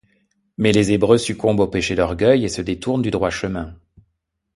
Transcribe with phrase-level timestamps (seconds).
[0.57, 3.77] Mais les Hébreux succombent au péché d'orgueil et se détournent du droit chemin.